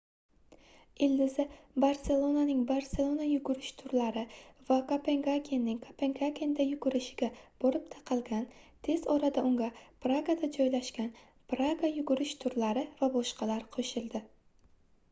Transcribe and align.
ildizi 1.07 1.43
barselonaning 1.81 2.61
barselona 2.71 3.27
yugurish 3.31 3.67
turlari 3.81 4.23
va 4.69 4.77
kopengagenning 4.93 5.77
kopengagenda 5.85 6.65
yugurish 6.69 7.11
iga 7.17 7.29
borib 7.65 7.85
taqalgan 7.97 8.49
tez 8.89 9.05
orada 9.19 9.45
unga 9.53 9.69
pragada 10.09 10.51
joylashgan 10.59 11.13
praga 11.55 11.95
yugurish 12.01 12.37
turlari 12.45 12.87
va 13.03 13.11
boshqalar 13.21 13.69
qoʻshildi 13.79 14.27